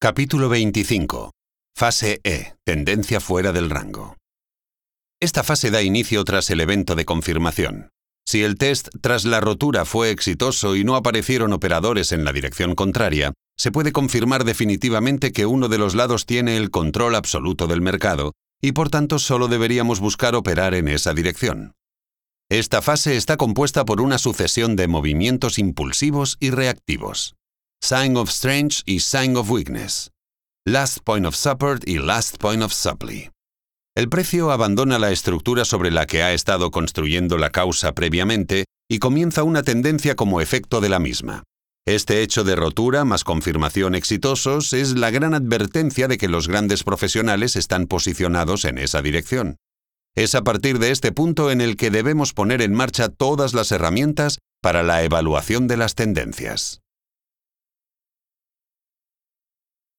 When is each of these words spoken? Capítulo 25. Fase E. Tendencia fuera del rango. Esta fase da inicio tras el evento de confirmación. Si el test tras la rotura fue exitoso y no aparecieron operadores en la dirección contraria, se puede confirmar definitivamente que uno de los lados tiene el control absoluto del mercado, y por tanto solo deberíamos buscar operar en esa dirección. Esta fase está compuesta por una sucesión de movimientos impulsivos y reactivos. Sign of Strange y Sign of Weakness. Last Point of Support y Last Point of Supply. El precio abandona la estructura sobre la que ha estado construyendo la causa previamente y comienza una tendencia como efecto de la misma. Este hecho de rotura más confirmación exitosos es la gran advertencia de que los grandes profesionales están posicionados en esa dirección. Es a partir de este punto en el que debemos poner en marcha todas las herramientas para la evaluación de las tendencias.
Capítulo 0.00 0.48
25. 0.48 1.32
Fase 1.76 2.20
E. 2.22 2.54
Tendencia 2.64 3.18
fuera 3.18 3.50
del 3.50 3.68
rango. 3.68 4.16
Esta 5.20 5.42
fase 5.42 5.72
da 5.72 5.82
inicio 5.82 6.22
tras 6.22 6.50
el 6.50 6.60
evento 6.60 6.94
de 6.94 7.04
confirmación. 7.04 7.88
Si 8.24 8.44
el 8.44 8.58
test 8.58 8.90
tras 9.00 9.24
la 9.24 9.40
rotura 9.40 9.84
fue 9.84 10.12
exitoso 10.12 10.76
y 10.76 10.84
no 10.84 10.94
aparecieron 10.94 11.52
operadores 11.52 12.12
en 12.12 12.24
la 12.24 12.32
dirección 12.32 12.76
contraria, 12.76 13.32
se 13.56 13.72
puede 13.72 13.90
confirmar 13.90 14.44
definitivamente 14.44 15.32
que 15.32 15.46
uno 15.46 15.66
de 15.66 15.78
los 15.78 15.96
lados 15.96 16.26
tiene 16.26 16.56
el 16.56 16.70
control 16.70 17.16
absoluto 17.16 17.66
del 17.66 17.80
mercado, 17.80 18.34
y 18.62 18.70
por 18.70 18.90
tanto 18.90 19.18
solo 19.18 19.48
deberíamos 19.48 19.98
buscar 19.98 20.36
operar 20.36 20.74
en 20.74 20.86
esa 20.86 21.12
dirección. 21.12 21.72
Esta 22.48 22.82
fase 22.82 23.16
está 23.16 23.36
compuesta 23.36 23.84
por 23.84 24.00
una 24.00 24.18
sucesión 24.18 24.76
de 24.76 24.86
movimientos 24.86 25.58
impulsivos 25.58 26.36
y 26.38 26.50
reactivos. 26.50 27.34
Sign 27.80 28.16
of 28.18 28.28
Strange 28.28 28.82
y 28.84 29.00
Sign 29.00 29.36
of 29.36 29.50
Weakness. 29.50 30.10
Last 30.66 30.98
Point 31.04 31.24
of 31.24 31.34
Support 31.34 31.88
y 31.88 31.98
Last 31.98 32.36
Point 32.36 32.62
of 32.62 32.72
Supply. 32.72 33.30
El 33.96 34.10
precio 34.10 34.50
abandona 34.50 34.98
la 34.98 35.10
estructura 35.10 35.64
sobre 35.64 35.90
la 35.90 36.06
que 36.06 36.22
ha 36.22 36.34
estado 36.34 36.70
construyendo 36.70 37.38
la 37.38 37.50
causa 37.50 37.94
previamente 37.94 38.66
y 38.90 38.98
comienza 38.98 39.42
una 39.42 39.62
tendencia 39.62 40.16
como 40.16 40.42
efecto 40.42 40.82
de 40.82 40.90
la 40.90 40.98
misma. 40.98 41.44
Este 41.86 42.20
hecho 42.22 42.44
de 42.44 42.56
rotura 42.56 43.06
más 43.06 43.24
confirmación 43.24 43.94
exitosos 43.94 44.74
es 44.74 44.94
la 44.94 45.10
gran 45.10 45.32
advertencia 45.32 46.08
de 46.08 46.18
que 46.18 46.28
los 46.28 46.46
grandes 46.46 46.84
profesionales 46.84 47.56
están 47.56 47.86
posicionados 47.86 48.66
en 48.66 48.76
esa 48.76 49.00
dirección. 49.00 49.56
Es 50.14 50.34
a 50.34 50.42
partir 50.42 50.78
de 50.78 50.90
este 50.90 51.12
punto 51.12 51.50
en 51.50 51.62
el 51.62 51.76
que 51.76 51.90
debemos 51.90 52.34
poner 52.34 52.60
en 52.60 52.74
marcha 52.74 53.08
todas 53.08 53.54
las 53.54 53.72
herramientas 53.72 54.40
para 54.60 54.82
la 54.82 55.02
evaluación 55.04 55.68
de 55.68 55.78
las 55.78 55.94
tendencias. 55.94 56.80